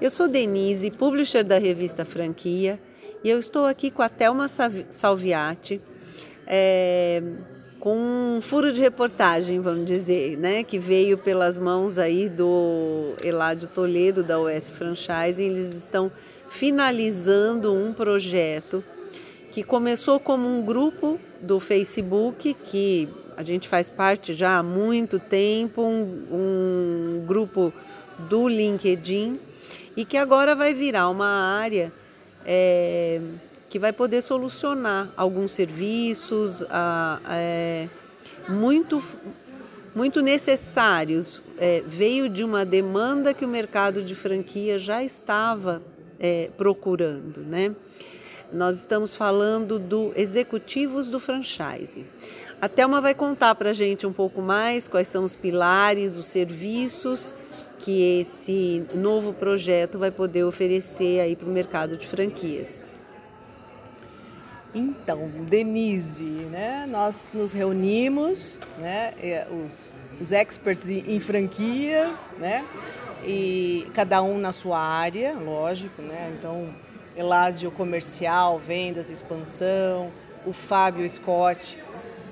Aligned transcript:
Eu 0.00 0.08
sou 0.08 0.28
Denise, 0.28 0.90
publisher 0.90 1.44
da 1.44 1.58
revista 1.58 2.06
Franquia, 2.06 2.80
e 3.22 3.28
eu 3.28 3.38
estou 3.38 3.66
aqui 3.66 3.90
com 3.90 4.00
a 4.00 4.08
Thelma 4.08 4.46
Salviati, 4.48 5.78
é, 6.46 7.22
com 7.78 8.38
um 8.38 8.40
furo 8.40 8.72
de 8.72 8.80
reportagem, 8.80 9.60
vamos 9.60 9.84
dizer, 9.84 10.38
né, 10.38 10.64
que 10.64 10.78
veio 10.78 11.18
pelas 11.18 11.58
mãos 11.58 11.98
aí 11.98 12.30
do 12.30 13.12
Eládio 13.22 13.68
Toledo 13.68 14.22
da 14.22 14.40
US 14.40 14.70
Franchising. 14.70 15.48
Eles 15.48 15.74
estão 15.74 16.10
finalizando 16.48 17.74
um 17.74 17.92
projeto 17.92 18.82
que 19.52 19.62
começou 19.62 20.18
como 20.18 20.48
um 20.48 20.62
grupo 20.62 21.20
do 21.42 21.60
Facebook, 21.60 22.54
que 22.54 23.06
a 23.36 23.42
gente 23.42 23.68
faz 23.68 23.90
parte 23.90 24.32
já 24.32 24.56
há 24.56 24.62
muito 24.62 25.18
tempo, 25.18 25.82
um, 25.82 26.24
um 26.32 27.26
grupo 27.26 27.70
do 28.30 28.48
LinkedIn, 28.48 29.38
e 29.96 30.04
que 30.04 30.16
agora 30.16 30.54
vai 30.54 30.74
virar 30.74 31.08
uma 31.08 31.26
área 31.26 31.92
é, 32.44 33.20
que 33.68 33.78
vai 33.78 33.92
poder 33.92 34.22
solucionar 34.22 35.10
alguns 35.16 35.52
serviços 35.52 36.64
a, 36.68 37.20
é, 37.30 37.88
muito, 38.48 39.02
muito 39.94 40.20
necessários. 40.20 41.42
É, 41.58 41.82
veio 41.86 42.28
de 42.28 42.42
uma 42.42 42.64
demanda 42.64 43.34
que 43.34 43.44
o 43.44 43.48
mercado 43.48 44.02
de 44.02 44.14
franquia 44.14 44.78
já 44.78 45.04
estava 45.04 45.82
é, 46.18 46.50
procurando, 46.56 47.42
né? 47.42 47.74
Nós 48.52 48.78
estamos 48.78 49.14
falando 49.14 49.78
do 49.78 50.12
executivos 50.16 51.06
do 51.06 51.20
franchising. 51.20 52.04
A 52.60 52.68
Thelma 52.68 53.00
vai 53.00 53.14
contar 53.14 53.54
para 53.54 53.70
a 53.70 53.72
gente 53.72 54.06
um 54.06 54.12
pouco 54.12 54.42
mais 54.42 54.88
quais 54.88 55.06
são 55.06 55.22
os 55.22 55.36
pilares, 55.36 56.16
os 56.16 56.26
serviços 56.26 57.36
que 57.80 58.20
esse 58.20 58.86
novo 58.94 59.32
projeto 59.32 59.98
vai 59.98 60.10
poder 60.10 60.44
oferecer 60.44 61.20
aí 61.20 61.34
para 61.34 61.48
o 61.48 61.50
mercado 61.50 61.96
de 61.96 62.06
franquias. 62.06 62.88
Então, 64.74 65.28
Denise, 65.48 66.22
né, 66.24 66.86
nós 66.88 67.30
nos 67.34 67.52
reunimos, 67.52 68.60
né, 68.78 69.12
os, 69.64 69.90
os 70.20 70.30
experts 70.30 70.88
em, 70.88 71.18
franquias, 71.18 72.16
né, 72.38 72.64
e 73.24 73.88
cada 73.94 74.22
um 74.22 74.38
na 74.38 74.52
sua 74.52 74.78
área, 74.78 75.32
lógico, 75.34 76.00
né, 76.02 76.32
então 76.38 76.68
Eládio 77.16 77.70
comercial, 77.72 78.58
vendas, 78.58 79.10
expansão, 79.10 80.12
o 80.46 80.52
Fábio 80.52 81.08
Scott, 81.10 81.76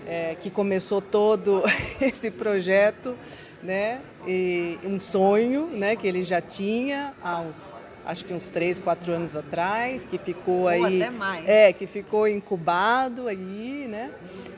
é, 0.06 0.36
que 0.40 0.48
começou 0.48 1.02
todo 1.02 1.62
esse 2.00 2.30
projeto, 2.30 3.16
né, 3.62 4.00
e 4.26 4.78
um 4.84 5.00
sonho, 5.00 5.66
né, 5.66 5.96
que 5.96 6.06
ele 6.06 6.22
já 6.22 6.40
tinha 6.40 7.12
há 7.22 7.40
uns 7.40 7.88
acho 8.08 8.24
que 8.24 8.32
uns 8.32 8.48
três, 8.48 8.78
quatro 8.78 9.12
anos 9.12 9.36
atrás, 9.36 10.02
que 10.02 10.16
ficou 10.16 10.62
Ou 10.62 10.68
aí, 10.68 11.02
até 11.02 11.10
mais. 11.10 11.46
é, 11.46 11.72
que 11.74 11.86
ficou 11.86 12.26
incubado 12.26 13.28
aí, 13.28 13.86
né, 13.86 14.10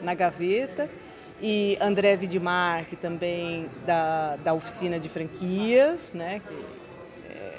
na 0.05 0.15
gaveta. 0.15 0.89
E 1.43 1.77
André 1.81 2.17
Vidmar, 2.17 2.85
que 2.85 2.95
também 2.95 3.69
da, 3.85 4.37
da 4.37 4.53
oficina 4.53 5.01
de 5.01 5.09
franquias, 5.09 6.13
né, 6.13 6.41
que 6.47 7.35
é, 7.35 7.53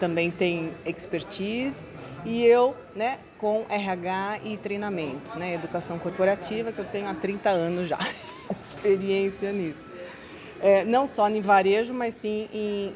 também 0.00 0.28
tem 0.28 0.72
expertise. 0.84 1.86
E 2.24 2.44
eu, 2.44 2.74
né, 2.96 3.18
com 3.38 3.64
RH 3.68 4.40
e 4.44 4.56
treinamento, 4.56 5.38
né, 5.38 5.54
educação 5.54 6.00
corporativa, 6.00 6.72
que 6.72 6.80
eu 6.80 6.84
tenho 6.84 7.08
há 7.08 7.14
30 7.14 7.48
anos 7.48 7.86
já, 7.86 7.98
experiência 8.60 9.52
nisso 9.52 9.86
é, 10.62 10.84
não 10.84 11.06
só 11.06 11.28
em 11.28 11.40
varejo, 11.40 11.92
mas 11.92 12.14
sim 12.14 12.48
em, 12.54 12.92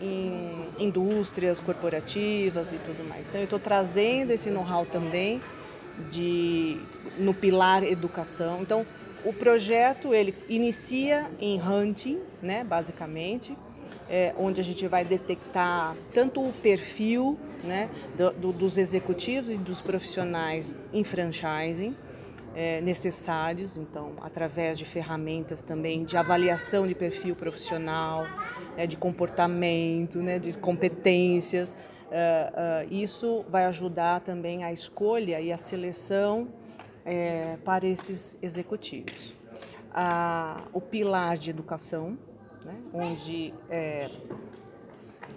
em 0.79 0.85
indústrias 0.87 1.61
corporativas 1.61 2.73
e 2.73 2.77
tudo 2.79 3.07
mais. 3.07 3.27
Então, 3.29 3.41
eu 3.41 3.45
estou 3.45 3.59
trazendo 3.59 4.31
esse 4.31 4.51
know-how 4.51 4.87
também 4.87 5.41
de, 6.11 6.81
no 7.19 7.35
pilar 7.35 7.83
educação. 7.83 8.63
Então, 8.63 8.87
o 9.25 9.33
projeto 9.33 10.15
ele 10.15 10.33
inicia 10.49 11.29
em 11.41 11.61
hunting, 11.61 12.21
né, 12.41 12.63
basicamente, 12.63 13.57
é, 14.09 14.33
onde 14.39 14.61
a 14.61 14.65
gente 14.65 14.87
vai 14.87 15.05
detectar 15.05 15.97
tanto 16.15 16.41
o 16.41 16.53
perfil 16.53 17.37
né, 17.65 17.89
do, 18.17 18.31
do, 18.31 18.53
dos 18.53 18.79
executivos 18.79 19.51
e 19.51 19.57
dos 19.57 19.81
profissionais 19.81 20.79
em 20.93 21.03
franchising, 21.03 21.97
é, 22.57 22.81
necessários, 22.81 23.77
então, 23.77 24.15
através 24.23 24.79
de 24.79 24.87
ferramentas 24.87 25.61
também 25.61 26.05
de 26.05 26.17
avaliação 26.17 26.87
de 26.87 26.95
perfil 26.95 27.37
profissional, 27.37 28.27
é, 28.79 28.87
de 28.87 28.97
comportamento, 28.97 30.19
né, 30.23 30.39
de 30.39 30.55
competências. 30.55 31.77
É, 32.11 32.53
é, 32.57 32.87
isso 32.91 33.45
vai 33.51 33.67
ajudar 33.67 34.21
também 34.21 34.65
a 34.65 34.73
escolha 34.73 35.39
e 35.39 35.53
a 35.53 35.59
seleção 35.59 36.49
é, 37.05 37.59
para 37.63 37.87
esses 37.87 38.39
executivos. 38.41 39.35
o 40.73 40.81
pilar 40.81 41.37
de 41.37 41.51
educação, 41.51 42.19
né, 42.65 42.75
onde 42.95 43.53
é, 43.69 44.09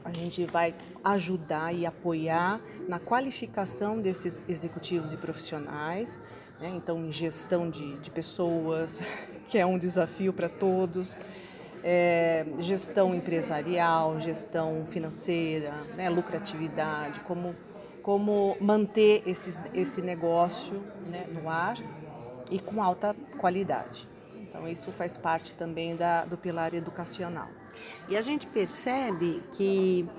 a 0.05 0.11
gente 0.13 0.45
vai 0.45 0.73
ajudar 1.03 1.73
e 1.73 1.85
apoiar 1.85 2.61
na 2.87 2.97
qualificação 2.97 3.99
desses 3.99 4.45
executivos 4.47 5.11
e 5.11 5.17
profissionais, 5.17 6.19
né? 6.59 6.71
então 6.75 7.11
gestão 7.11 7.69
de, 7.69 7.97
de 7.99 8.09
pessoas, 8.09 9.01
que 9.47 9.57
é 9.57 9.65
um 9.65 9.77
desafio 9.77 10.33
para 10.33 10.49
todos, 10.49 11.15
é, 11.83 12.45
gestão 12.59 13.15
empresarial, 13.15 14.19
gestão 14.19 14.85
financeira, 14.87 15.71
né? 15.95 16.09
lucratividade, 16.09 17.21
como, 17.21 17.55
como 18.01 18.57
manter 18.59 19.23
esses, 19.25 19.59
esse 19.73 20.01
negócio 20.01 20.81
né? 21.07 21.25
no 21.31 21.49
ar 21.49 21.77
e 22.51 22.59
com 22.59 22.83
alta 22.83 23.15
qualidade. 23.37 24.07
Então, 24.35 24.67
isso 24.67 24.91
faz 24.91 25.15
parte 25.15 25.53
também 25.53 25.95
da, 25.95 26.25
do 26.25 26.35
pilar 26.35 26.73
educacional. 26.73 27.47
E 28.07 28.17
a 28.17 28.21
gente 28.21 28.47
percebe 28.47 29.41
que 29.53 30.09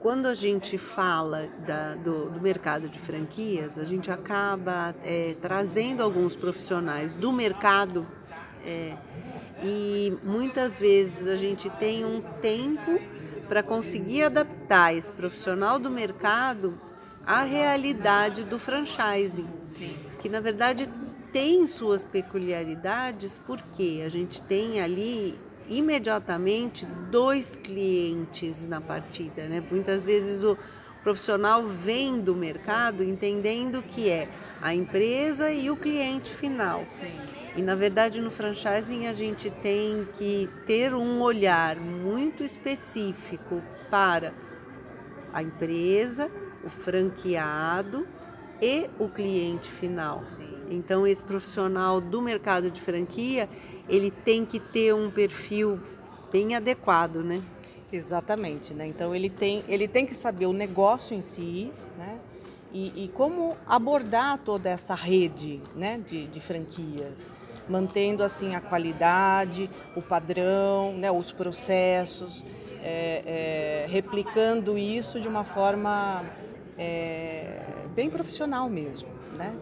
quando 0.00 0.26
a 0.26 0.34
gente 0.34 0.78
fala 0.78 1.48
da, 1.66 1.94
do, 1.94 2.30
do, 2.30 2.40
mercado 2.40 2.88
de 2.88 2.98
franquias, 2.98 3.78
a 3.78 3.84
gente 3.84 4.10
acaba 4.10 4.94
é, 5.04 5.36
trazendo 5.40 6.02
alguns 6.02 6.34
profissionais 6.34 7.12
do 7.12 7.30
mercado 7.30 8.06
é, 8.64 8.96
e 9.62 10.16
muitas 10.22 10.78
vezes 10.78 11.28
a 11.28 11.36
gente 11.36 11.68
tem 11.68 12.04
um 12.04 12.22
tempo 12.40 12.98
para 13.46 13.62
conseguir 13.62 14.22
adaptar 14.22 14.94
esse 14.94 15.12
profissional 15.12 15.78
do 15.78 15.90
mercado 15.90 16.80
à 17.26 17.42
realidade 17.42 18.44
do 18.44 18.58
franchising, 18.58 19.48
Sim. 19.62 19.94
que 20.18 20.30
na 20.30 20.40
verdade 20.40 20.88
tem 21.30 21.66
suas 21.66 22.06
peculiaridades 22.06 23.38
porque 23.38 24.02
a 24.04 24.08
gente 24.08 24.40
tem 24.40 24.80
ali 24.80 25.38
imediatamente 25.70 26.84
dois 27.10 27.54
clientes 27.54 28.66
na 28.66 28.80
partida. 28.80 29.44
Né? 29.44 29.62
Muitas 29.70 30.04
vezes 30.04 30.42
o 30.42 30.58
profissional 31.02 31.64
vem 31.64 32.20
do 32.20 32.34
mercado 32.34 33.02
entendendo 33.02 33.80
que 33.80 34.10
é 34.10 34.28
a 34.60 34.74
empresa 34.74 35.50
e 35.50 35.70
o 35.70 35.76
cliente 35.76 36.34
final. 36.34 36.84
Sim. 36.90 37.12
E 37.56 37.62
na 37.62 37.74
verdade 37.74 38.20
no 38.20 38.30
franchising 38.30 39.06
a 39.06 39.14
gente 39.14 39.48
tem 39.50 40.06
que 40.14 40.48
ter 40.66 40.92
um 40.92 41.20
olhar 41.20 41.76
muito 41.76 42.44
específico 42.44 43.62
para 43.88 44.34
a 45.32 45.42
empresa, 45.42 46.30
o 46.62 46.68
franqueado 46.68 48.06
e 48.60 48.90
o 48.98 49.08
cliente 49.08 49.70
final. 49.70 50.22
Sim. 50.22 50.48
Então 50.70 51.06
esse 51.06 51.24
profissional 51.24 52.00
do 52.00 52.20
mercado 52.20 52.70
de 52.70 52.80
franquia, 52.80 53.48
ele 53.90 54.10
tem 54.10 54.46
que 54.46 54.60
ter 54.60 54.94
um 54.94 55.10
perfil 55.10 55.80
bem 56.32 56.54
adequado, 56.54 57.16
né? 57.16 57.42
Exatamente, 57.92 58.72
né? 58.72 58.86
Então 58.86 59.12
ele 59.14 59.28
tem, 59.28 59.64
ele 59.68 59.88
tem 59.88 60.06
que 60.06 60.14
saber 60.14 60.46
o 60.46 60.52
negócio 60.52 61.14
em 61.14 61.20
si, 61.20 61.72
né? 61.98 62.18
E, 62.72 63.04
e 63.04 63.08
como 63.08 63.56
abordar 63.66 64.38
toda 64.38 64.70
essa 64.70 64.94
rede, 64.94 65.60
né? 65.74 66.00
De, 66.08 66.28
de, 66.28 66.40
franquias, 66.40 67.28
mantendo 67.68 68.22
assim 68.22 68.54
a 68.54 68.60
qualidade, 68.60 69.68
o 69.96 70.00
padrão, 70.00 70.92
né? 70.96 71.10
Os 71.10 71.32
processos, 71.32 72.44
é, 72.84 73.84
é, 73.84 73.86
replicando 73.90 74.78
isso 74.78 75.20
de 75.20 75.26
uma 75.26 75.42
forma 75.42 76.24
é, 76.78 77.60
bem 77.92 78.08
profissional 78.08 78.70
mesmo, 78.70 79.08
né? 79.36 79.52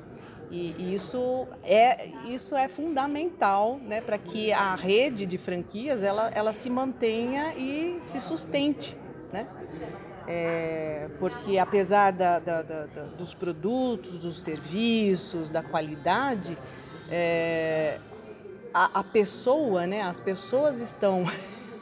E, 0.50 0.75
e 0.79 0.95
isso 0.95 1.47
é, 1.62 2.09
isso 2.29 2.56
é 2.56 2.69
fundamental 2.69 3.79
né, 3.83 4.00
para 4.00 4.17
que 4.17 4.53
a 4.53 4.75
rede 4.75 5.27
de 5.27 5.37
franquias 5.37 6.03
ela, 6.03 6.31
ela 6.35 6.53
se 6.53 6.71
mantenha 6.71 7.55
e 7.55 7.99
se 8.00 8.19
sustente. 8.19 8.97
Né? 9.33 9.47
É, 10.27 11.09
porque 11.19 11.59
apesar 11.59 12.12
da, 12.12 12.39
da, 12.39 12.62
da, 12.62 12.85
dos 13.17 13.35
produtos, 13.35 14.19
dos 14.21 14.43
serviços, 14.43 15.50
da 15.50 15.62
qualidade, 15.62 16.56
é, 17.11 17.99
a, 18.73 19.01
a, 19.01 19.05
pessoa, 19.05 19.87
né, 19.87 20.03
as 20.03 20.21
pessoas 20.21 20.81
estão 20.81 21.25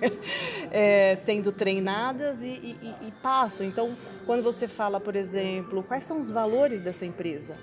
é, 0.70 1.16
sendo 1.16 1.50
treinadas 1.52 2.42
e, 2.42 2.48
e, 2.48 2.94
e, 3.08 3.12
passam. 3.22 3.66
Então, 3.66 3.96
quando 4.24 4.42
você 4.42 4.68
fala, 4.68 5.00
por 5.00 5.16
exemplo, 5.16 5.82
quais 5.82 6.04
são 6.04 6.20
os 6.20 6.30
valores 6.30 6.82
dessa 6.82 7.04
empresa? 7.04 7.56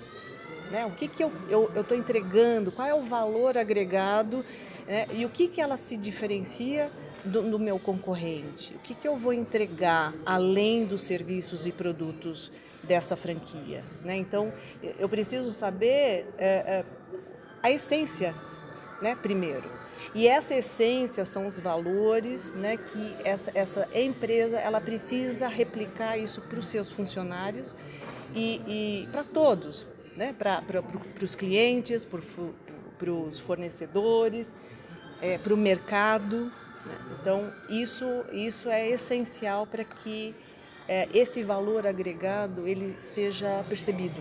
Né? 0.74 0.84
O 0.84 0.90
que, 0.90 1.06
que 1.06 1.22
eu 1.22 1.30
estou 1.76 1.96
entregando? 1.96 2.72
Qual 2.72 2.88
é 2.88 2.92
o 2.92 3.00
valor 3.00 3.56
agregado? 3.56 4.44
Né? 4.88 5.06
E 5.12 5.24
o 5.24 5.28
que, 5.28 5.46
que 5.46 5.60
ela 5.60 5.76
se 5.76 5.96
diferencia 5.96 6.90
do, 7.24 7.42
do 7.48 7.60
meu 7.60 7.78
concorrente? 7.78 8.74
O 8.74 8.80
que, 8.80 8.92
que 8.92 9.06
eu 9.06 9.16
vou 9.16 9.32
entregar 9.32 10.12
além 10.26 10.84
dos 10.84 11.02
serviços 11.02 11.64
e 11.64 11.70
produtos 11.70 12.50
dessa 12.82 13.16
franquia? 13.16 13.84
Né? 14.04 14.16
Então, 14.16 14.52
eu 14.98 15.08
preciso 15.08 15.52
saber 15.52 16.26
é, 16.36 16.48
é, 16.48 16.84
a 17.62 17.70
essência, 17.70 18.34
né? 19.00 19.14
primeiro. 19.14 19.70
E 20.12 20.26
essa 20.26 20.56
essência 20.56 21.24
são 21.24 21.46
os 21.46 21.56
valores 21.56 22.52
né, 22.52 22.76
que 22.76 23.16
essa, 23.22 23.52
essa 23.54 23.88
empresa 23.94 24.58
ela 24.58 24.80
precisa 24.80 25.46
replicar 25.46 26.18
isso 26.18 26.40
para 26.40 26.58
os 26.58 26.66
seus 26.66 26.90
funcionários 26.90 27.76
e, 28.34 28.60
e 28.66 29.08
para 29.12 29.22
todos, 29.22 29.86
né, 30.16 30.34
para 30.38 30.62
os 31.22 31.34
clientes, 31.34 32.04
para 32.04 33.10
os 33.10 33.38
fornecedores, 33.38 34.54
é, 35.20 35.38
para 35.38 35.54
o 35.54 35.56
mercado. 35.56 36.52
Né? 36.86 36.98
Então, 37.20 37.52
isso, 37.68 38.06
isso 38.32 38.68
é 38.68 38.88
essencial 38.88 39.66
para 39.66 39.84
que 39.84 40.34
é, 40.88 41.08
esse 41.14 41.42
valor 41.42 41.86
agregado 41.86 42.66
ele 42.66 42.96
seja 43.00 43.64
percebido. 43.68 44.20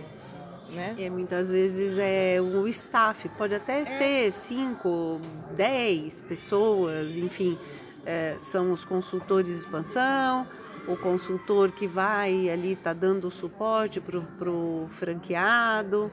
Né? 0.70 0.96
E 0.98 1.10
muitas 1.10 1.52
vezes 1.52 1.98
é 2.00 2.40
o 2.42 2.68
staff, 2.68 3.30
pode 3.30 3.54
até 3.54 3.82
é. 3.82 3.86
ser 3.86 4.32
cinco, 4.32 5.20
dez 5.56 6.22
pessoas, 6.22 7.18
enfim, 7.18 7.60
é, 8.06 8.38
são 8.40 8.72
os 8.72 8.84
consultores 8.84 9.50
de 9.50 9.60
expansão, 9.60 10.48
o 10.88 10.98
consultor 10.98 11.72
que 11.72 11.88
vai 11.88 12.50
ali 12.50 12.76
tá 12.76 12.94
dando 12.94 13.30
suporte 13.32 14.02
para 14.02 14.50
o 14.50 14.88
franqueado. 14.90 16.12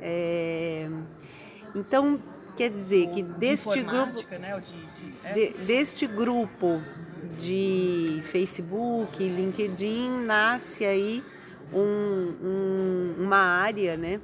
É, 0.00 0.88
então 1.74 2.20
quer 2.56 2.70
dizer 2.70 3.08
que 3.10 3.22
deste 3.22 3.82
grupo, 3.82 4.22
né? 4.38 4.60
de, 4.60 4.72
de, 4.72 5.14
é. 5.24 5.32
de, 5.32 5.64
deste 5.64 6.06
grupo 6.06 6.80
de 7.38 8.20
Facebook, 8.24 9.22
LinkedIn 9.22 10.24
nasce 10.24 10.84
aí 10.84 11.22
um, 11.72 12.34
um, 12.42 13.14
uma 13.18 13.38
área, 13.38 13.96
né? 13.96 14.20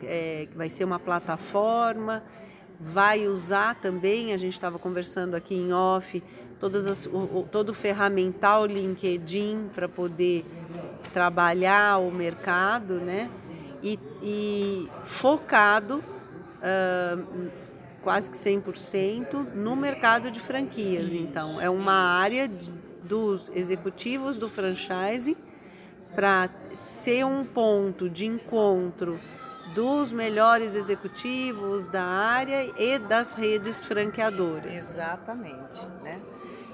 É, 0.00 0.46
que 0.48 0.56
vai 0.56 0.68
ser 0.68 0.84
uma 0.84 1.00
plataforma, 1.00 2.22
vai 2.80 3.26
usar 3.26 3.74
também, 3.74 4.32
a 4.32 4.36
gente 4.36 4.52
estava 4.52 4.78
conversando 4.78 5.34
aqui 5.34 5.54
em 5.54 5.72
off, 5.72 6.22
todas 6.60 6.86
as, 6.86 7.06
o, 7.06 7.46
todo 7.50 7.70
o 7.70 7.74
ferramental 7.74 8.66
LinkedIn 8.66 9.70
para 9.74 9.88
poder 9.88 10.44
trabalhar 11.12 11.98
o 11.98 12.10
mercado, 12.10 12.94
né? 12.94 13.30
E, 13.82 13.98
e 14.22 14.88
focado 15.04 16.02
uh, 16.58 17.50
quase 18.02 18.30
que 18.30 18.36
100% 18.36 19.54
no 19.54 19.76
mercado 19.76 20.30
de 20.30 20.40
franquias. 20.40 21.12
Então, 21.12 21.60
é 21.60 21.70
uma 21.70 21.92
área 21.92 22.48
de, 22.48 22.70
dos 23.02 23.50
executivos 23.54 24.36
do 24.36 24.48
franchise 24.48 25.36
para 26.14 26.48
ser 26.74 27.24
um 27.24 27.44
ponto 27.44 28.08
de 28.08 28.26
encontro 28.26 29.20
dos 29.78 30.12
melhores 30.12 30.74
executivos 30.74 31.88
da 31.88 32.02
área 32.02 32.68
e 32.76 32.98
das 32.98 33.32
redes 33.32 33.86
franqueadoras. 33.86 34.74
Exatamente, 34.74 35.86
né? 36.02 36.20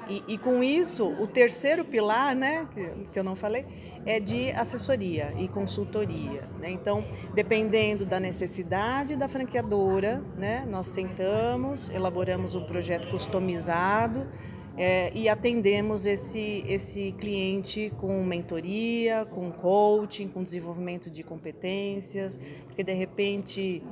E, 0.08 0.24
e 0.26 0.38
com 0.38 0.64
isso, 0.64 1.06
o 1.20 1.26
terceiro 1.26 1.84
pilar, 1.84 2.34
né, 2.34 2.66
que, 2.72 3.10
que 3.12 3.18
eu 3.18 3.22
não 3.22 3.36
falei, 3.36 3.66
é 4.06 4.18
de 4.18 4.50
assessoria 4.52 5.34
e 5.36 5.48
consultoria. 5.48 6.48
Né? 6.58 6.70
Então, 6.70 7.04
dependendo 7.34 8.06
da 8.06 8.18
necessidade 8.18 9.16
da 9.16 9.28
franqueadora, 9.28 10.22
né, 10.38 10.66
nós 10.66 10.86
sentamos, 10.86 11.90
elaboramos 11.90 12.54
um 12.54 12.64
projeto 12.64 13.08
customizado 13.10 14.26
é, 14.76 15.12
e 15.14 15.28
atendemos 15.28 16.04
esse, 16.04 16.64
esse 16.66 17.12
cliente 17.12 17.92
com 18.00 18.24
mentoria, 18.24 19.24
com 19.30 19.50
coaching, 19.52 20.28
com 20.28 20.42
desenvolvimento 20.42 21.08
de 21.08 21.22
competências, 21.22 22.38
porque 22.66 22.82
de 22.82 22.92
repente 22.92 23.82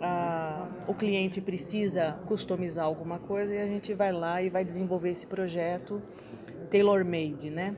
a, 0.00 0.68
o 0.86 0.94
cliente 0.94 1.40
precisa 1.40 2.12
customizar 2.26 2.84
alguma 2.84 3.18
coisa 3.18 3.54
e 3.54 3.58
a 3.58 3.66
gente 3.66 3.92
vai 3.92 4.12
lá 4.12 4.40
e 4.40 4.48
vai 4.48 4.64
desenvolver 4.64 5.10
esse 5.10 5.26
projeto 5.26 6.00
tailor-made, 6.70 7.50
né? 7.50 7.76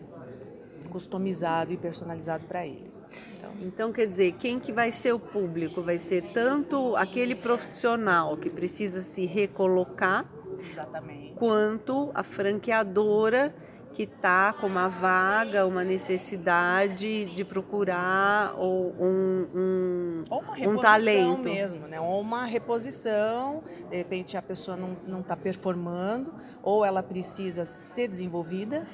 customizado 0.90 1.72
e 1.72 1.76
personalizado 1.78 2.44
para 2.44 2.66
ele. 2.66 2.92
Então, 3.38 3.52
então, 3.62 3.92
quer 3.92 4.06
dizer, 4.06 4.32
quem 4.32 4.58
que 4.58 4.72
vai 4.72 4.90
ser 4.90 5.12
o 5.12 5.18
público? 5.18 5.82
Vai 5.82 5.96
ser 5.96 6.22
tanto 6.32 6.94
aquele 6.96 7.34
profissional 7.34 8.36
que 8.36 8.50
precisa 8.50 9.00
se 9.00 9.24
recolocar 9.24 10.26
Exatamente. 10.58 11.34
quanto 11.34 12.10
a 12.14 12.22
franqueadora 12.22 13.54
que 13.92 14.04
está 14.04 14.52
com 14.52 14.66
uma 14.66 14.88
vaga, 14.88 15.66
uma 15.66 15.84
necessidade 15.84 17.26
de 17.26 17.44
procurar 17.44 18.54
ou 18.56 18.94
um, 18.98 19.48
um, 19.54 20.22
ou 20.30 20.40
uma 20.40 20.68
um 20.70 20.78
talento 20.78 21.48
mesmo, 21.48 21.86
né? 21.86 22.00
Ou 22.00 22.20
uma 22.20 22.44
reposição, 22.44 23.62
de 23.90 23.96
repente 23.96 24.36
a 24.36 24.42
pessoa 24.42 24.76
não 24.76 25.20
está 25.20 25.36
performando, 25.36 26.32
ou 26.62 26.84
ela 26.84 27.02
precisa 27.02 27.64
ser 27.64 28.08
desenvolvida. 28.08 28.86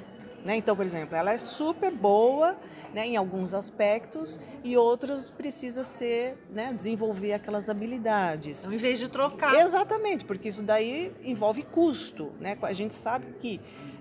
Né? 0.45 0.57
Então, 0.57 0.75
por 0.77 0.85
exemplo, 0.85 1.17
ela 1.17 1.33
é 1.33 1.39
super 1.39 1.93
boa 1.93 2.57
né, 2.93 3.07
em 3.07 3.17
alguns 3.17 3.55
aspectos 3.55 4.39
e 4.65 4.77
outros 4.77 5.31
precisa 5.31 5.85
ser 5.85 6.37
né, 6.51 6.73
desenvolver 6.73 7.33
aquelas 7.33 7.69
habilidades. 7.69 8.61
Então, 8.61 8.73
em 8.73 8.77
vez 8.77 8.99
de 8.99 9.09
trocar. 9.09 9.55
Exatamente, 9.55 10.25
porque 10.25 10.49
isso 10.49 10.63
daí 10.63 11.13
envolve 11.23 11.63
custo. 11.65 12.33
Né? 12.41 12.57
A 12.63 12.73
gente 12.73 12.95
sabe 12.95 13.27
que 13.39 13.61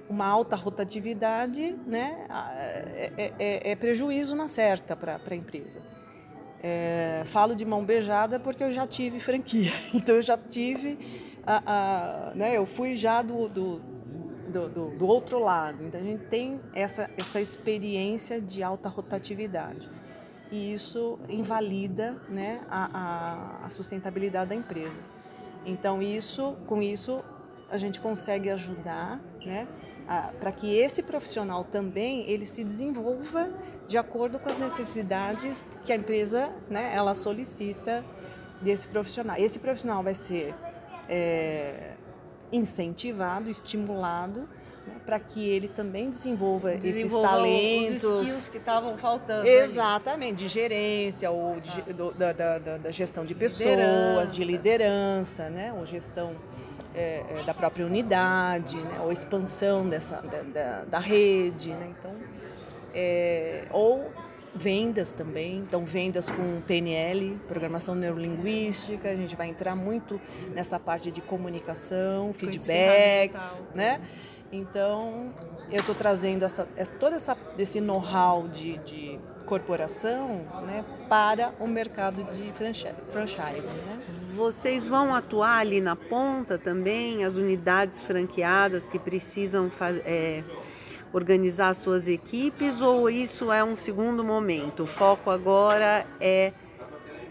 uma 0.10 0.25
alta 0.25 0.56
rotatividade 0.56 1.75
né, 1.86 2.25
é, 2.30 3.12
é, 3.18 3.34
é, 3.39 3.72
é 3.72 3.75
prejuízo 3.75 4.36
na 4.36 4.48
certa 4.48 4.95
para 4.95 5.19
a 5.30 5.36
empresa. 5.36 5.81
É, 6.63 7.24
falo 7.25 7.56
de 7.56 7.63
mão 7.63 7.86
beijada 7.86 8.39
porque 8.39 8.63
eu 8.63 8.72
já 8.72 8.88
tive 8.88 9.19
franquia, 9.19 9.72
então 9.94 10.16
eu 10.16 10.24
já 10.24 10.36
tive, 10.36 10.98
a, 11.45 11.62
a, 11.66 12.36
né, 12.36 12.57
eu 12.57 12.66
fui 12.66 12.95
já 12.95 13.22
do, 13.22 13.48
do 13.48 13.81
do, 14.57 14.69
do, 14.69 14.89
do, 14.98 15.07
outro 15.07 15.39
lado. 15.39 15.83
Então 15.83 16.00
a 16.00 16.04
gente 16.04 16.25
tem 16.25 16.59
essa, 16.74 17.09
essa 17.15 17.39
experiência 17.39 18.42
de 18.42 18.63
alta 18.63 18.89
rotatividade. 18.89 19.89
E 20.51 20.74
isso 20.74 21.20
invalida 21.29 22.15
né, 22.29 22.62
a, 22.70 23.65
a, 23.65 23.70
sustentabilidade 23.70 24.50
da 24.50 24.55
empresa. 24.55 25.01
Então 25.65 26.01
isso, 26.01 26.55
com 26.65 26.82
isso 26.82 27.24
a 27.70 27.77
gente 27.77 28.00
consegue 28.00 28.50
ajudar 28.50 29.20
né, 29.46 29.67
para 30.39 30.53
que 30.53 30.74
esse 30.74 31.03
profissional 31.03 31.65
também 31.65 32.22
ele 32.29 32.46
se 32.46 32.63
desenvolva 32.63 33.51
de 33.88 33.98
acordo 33.98 34.39
com 34.39 34.50
as 34.50 34.58
necessidades 34.58 35.67
que 35.84 35.91
a 35.91 35.96
empresa 35.96 36.50
né, 36.70 36.91
ela 36.96 37.13
solicita 37.13 38.05
desse 38.62 38.88
profissional. 38.88 39.36
Esse 39.38 39.60
profissional 39.60 40.01
vai 40.01 40.13
ser 40.13 40.55
é, 41.10 41.97
incentivado, 42.51 43.50
estimulado, 43.50 44.48
né, 44.86 44.96
para 45.06 45.20
que 45.20 45.48
ele 45.48 45.68
também 45.68 46.10
desenvolva, 46.10 46.74
esses 46.74 47.12
talentos. 47.12 48.04
Os 48.04 48.22
skills 48.22 48.50
que 48.50 48.58
estavam 48.58 48.98
faltando. 48.98 49.48
Exatamente, 49.48 50.30
ali. 50.30 50.38
de 50.38 50.48
gerência 50.48 51.30
ou 51.30 51.60
de, 51.60 51.84
ah. 51.88 51.94
do, 51.94 52.12
da, 52.12 52.34
da, 52.34 52.58
da, 52.77 52.92
gestão 52.92 53.25
de 53.25 53.36
pessoas, 53.36 53.70
liderança. 53.70 54.32
de 54.32 54.44
liderança, 54.44 55.50
né, 55.50 55.74
ou 55.74 55.86
gestão 55.86 56.36
é, 56.96 57.24
é, 57.30 57.44
da 57.46 57.54
própria 57.54 57.86
unidade, 57.86 58.77
né, 58.77 59.00
ou 59.01 59.12
expansão 59.12 59.88
dessa, 59.88 60.22
da, 60.22 60.42
da, 60.42 60.84
da 60.86 61.00
rede. 61.00 61.70
Né, 61.70 61.94
então, 61.98 62.12
é, 62.94 63.66
ou 63.72 64.10
vendas 64.56 65.12
também, 65.12 65.58
então 65.58 65.86
vendas 65.86 66.30
com 66.30 66.62
PNL, 66.62 67.39
programação 67.48 67.96
neurolinguística, 67.96 69.10
a 69.10 69.16
gente 69.16 69.36
vai 69.36 69.48
entrar 69.48 69.75
muito 69.75 70.20
nessa 70.54 70.80
parte 70.80 71.12
de 71.12 71.22
comunicação, 71.22 72.34
feedbacks, 72.34 73.62
né? 73.75 74.01
Então, 74.51 75.34
eu 75.70 75.82
estou 75.82 75.94
trazendo 75.94 76.44
essa, 76.44 76.66
todo 77.00 77.13
essa, 77.13 77.38
esse 77.58 77.82
know-how 77.82 78.48
de, 78.48 78.77
de 78.77 79.20
corporação 79.46 80.46
né, 80.66 80.86
para 81.10 81.54
o 81.60 81.68
mercado 81.68 82.24
de 82.24 82.51
franchise. 82.54 83.70
Né? 83.70 84.00
Vocês 84.34 84.88
vão 84.88 85.13
atuar 85.13 85.60
ali 85.60 85.82
na 85.82 85.96
ponta 85.96 86.58
também, 86.58 87.25
as 87.25 87.36
unidades 87.36 88.01
franqueadas 88.01 88.88
que 88.88 88.98
precisam 88.98 89.70
fazer. 89.70 90.04
É 90.06 90.44
organizar 91.14 91.74
suas 91.74 92.08
equipes 92.08 92.82
ou 92.82 93.10
isso 93.10 93.52
é 93.52 93.64
um 93.64 93.76
segundo 93.76 94.24
momento? 94.24 94.84
O 94.84 94.88
foco 94.88 95.30
agora 95.30 96.06
é 96.20 96.52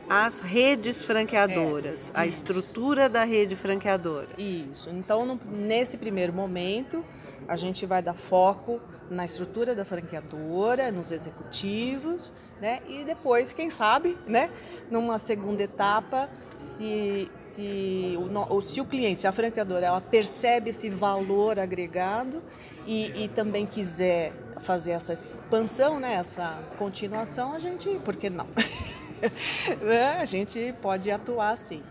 as 0.09 0.39
redes 0.39 1.03
franqueadoras, 1.03 2.11
É, 2.15 2.21
a 2.21 2.27
estrutura 2.27 3.09
da 3.09 3.25
rede 3.25 3.57
franqueadora. 3.57 4.29
Isso. 4.39 4.89
Então, 4.91 5.27
no- 5.27 5.41
nesse 5.51 5.97
primeiro 5.97 6.33
momento, 6.33 7.05
a 7.49 7.57
gente 7.57 7.87
vai 7.87 8.03
dar 8.03 8.15
foco 8.15 8.81
na 9.11 9.25
estrutura 9.25 9.75
da 9.75 9.85
franqueadora, 9.85 10.91
nos 10.91 11.13
executivos, 11.13 12.33
né? 12.61 12.81
E 12.89 13.05
depois, 13.05 13.53
quem 13.53 13.71
sabe, 13.71 14.17
né? 14.27 14.51
Numa 14.91 15.19
segunda 15.19 15.63
etapa, 15.63 16.29
se, 16.57 17.31
se, 17.35 18.19
o, 18.19 18.63
se 18.63 18.81
o 18.81 18.85
cliente, 18.85 19.27
a 19.27 19.33
franqueadora, 19.33 19.87
ela 19.87 20.01
percebe 20.01 20.71
esse 20.71 20.91
valor 20.91 21.59
agregado 21.59 22.43
e, 22.87 23.25
e 23.25 23.29
também 23.29 23.67
quiser 23.67 24.33
fazer 24.61 24.93
essa 24.93 25.13
expansão, 25.13 26.01
né? 26.01 26.15
Essa 26.15 26.59
continuação, 26.79 27.53
a 27.53 27.59
gente, 27.59 27.89
por 28.05 28.17
que 28.17 28.31
não? 28.31 28.47
Né? 29.81 30.19
a 30.21 30.27
gente 30.27 30.75
pode 30.83 31.11
atuar 31.11 31.57
sim. 31.57 31.83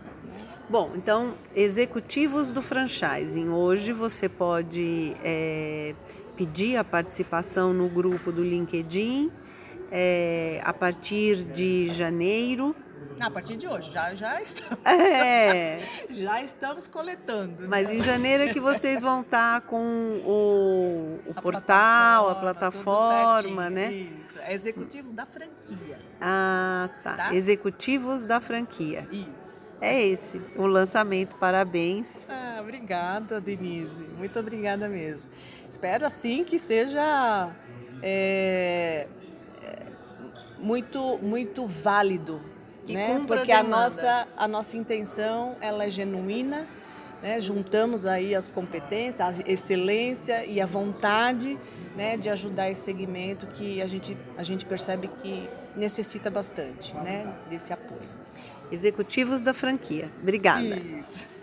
Bom, 0.68 0.92
então, 0.96 1.34
executivos 1.54 2.50
do 2.50 2.60
franchising. 2.60 3.50
Hoje 3.50 3.92
você 3.92 4.28
pode 4.28 5.16
é, 5.22 5.94
pedir 6.36 6.76
a 6.76 6.82
participação 6.82 7.72
no 7.72 7.88
grupo 7.88 8.32
do 8.32 8.42
LinkedIn 8.42 9.30
é, 9.92 10.60
a 10.64 10.72
partir 10.72 11.44
de 11.44 11.88
janeiro. 11.94 12.74
A 13.20 13.30
partir 13.30 13.56
de 13.56 13.66
hoje, 13.68 13.92
já, 13.92 14.12
já 14.16 14.42
estamos. 14.42 14.78
É, 14.84 15.78
Já 16.10 16.42
estamos 16.42 16.88
coletando. 16.88 17.62
né? 17.62 17.68
mas 17.68 17.92
em 17.92 18.02
janeiro 18.02 18.42
é 18.42 18.52
que 18.52 18.60
vocês 18.60 19.00
vão 19.00 19.20
estar 19.20 19.60
com 19.62 20.20
o, 20.26 21.20
o 21.26 21.32
A 21.34 21.40
portal, 21.40 22.28
a 22.28 22.34
tudo 22.34 22.40
plataforma, 22.40 23.62
certinho, 23.62 23.70
né? 23.70 23.92
Isso. 24.20 24.38
É 24.40 24.52
executivo 24.52 25.12
da 25.12 25.24
franquia. 25.24 25.96
Ah, 26.20 26.90
tá. 27.04 27.14
Tá? 27.14 27.34
Executivos 27.34 28.26
da 28.26 28.40
franquia. 28.40 29.08
Isso. 29.12 29.64
É 29.80 30.02
esse 30.06 30.40
o 30.56 30.66
lançamento. 30.66 31.36
Parabéns. 31.36 32.26
Ah, 32.28 32.58
obrigada, 32.60 33.40
Denise. 33.40 34.04
Muito 34.16 34.38
obrigada 34.38 34.88
mesmo. 34.88 35.30
Espero 35.68 36.06
assim 36.06 36.44
que 36.44 36.58
seja 36.58 37.50
é, 38.02 39.06
é, 39.62 39.86
muito, 40.58 41.18
muito 41.18 41.66
válido. 41.66 42.40
Que 42.84 42.94
né? 42.94 43.16
a 43.16 43.26
Porque 43.26 43.52
a 43.52 43.62
demanda. 43.62 43.76
nossa, 43.82 44.28
a 44.36 44.48
nossa 44.48 44.76
intenção 44.76 45.56
ela 45.60 45.84
é 45.84 45.90
genuína. 45.90 46.66
né? 47.22 47.40
Juntamos 47.40 48.06
aí 48.06 48.34
as 48.34 48.48
competências, 48.48 49.20
a 49.20 49.50
excelência 49.50 50.44
e 50.46 50.60
a 50.60 50.66
vontade 50.66 51.58
né, 51.96 52.16
de 52.16 52.30
ajudar 52.30 52.70
esse 52.70 52.82
segmento 52.82 53.46
que 53.48 53.82
a 53.82 53.86
gente, 53.86 54.16
a 54.38 54.42
gente 54.42 54.64
percebe 54.64 55.08
que 55.08 55.48
necessita 55.74 56.30
bastante 56.30 56.94
né, 56.96 57.34
desse 57.50 57.72
apoio. 57.72 58.15
Executivos 58.70 59.42
da 59.42 59.54
franquia. 59.54 60.10
Obrigada. 60.22 60.76
Isso. 60.76 61.35